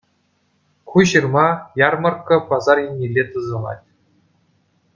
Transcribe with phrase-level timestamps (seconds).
[0.93, 1.43] Ку ҫырма
[1.81, 3.87] «Ярмӑрккӑ» пасар еннелле тӑсӑлать.